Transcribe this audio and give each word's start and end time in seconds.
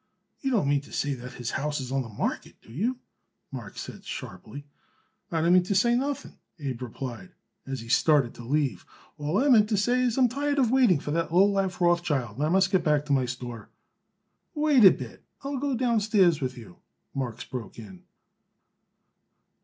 "You 0.39 0.49
don't 0.49 0.67
mean 0.67 0.81
to 0.81 0.91
say 0.91 1.13
that 1.13 1.33
his 1.33 1.51
house 1.51 1.79
is 1.79 1.91
on 1.91 2.01
the 2.01 2.09
market, 2.09 2.55
do 2.63 2.73
you?" 2.73 2.97
Marks 3.51 3.81
said 3.81 4.03
sharply. 4.03 4.65
"I 5.31 5.41
don't 5.41 5.53
mean 5.53 5.61
to 5.61 5.75
say 5.75 5.93
nothing," 5.93 6.39
Abe 6.59 6.81
replied, 6.81 7.35
as 7.67 7.81
he 7.81 7.87
started 7.87 8.33
to 8.33 8.43
leave. 8.43 8.83
"All 9.19 9.37
I 9.37 9.47
mean 9.47 9.67
to 9.67 9.77
say 9.77 10.01
is 10.01 10.15
that 10.15 10.21
I 10.21 10.23
am 10.23 10.29
tired 10.29 10.57
of 10.57 10.71
waiting 10.71 10.99
for 10.99 11.11
that 11.11 11.31
lowlife 11.31 11.79
Rothschild, 11.79 12.37
and 12.37 12.45
I 12.47 12.49
must 12.49 12.71
get 12.71 12.83
back 12.83 13.05
to 13.05 13.13
my 13.13 13.25
store." 13.27 13.69
"Wait 14.55 14.83
a 14.85 14.89
bit; 14.89 15.23
I'll 15.43 15.57
go 15.59 15.75
downstairs 15.75 16.41
with 16.41 16.57
you," 16.57 16.77
Marks 17.13 17.43
broke 17.43 17.77
in. 17.77 18.01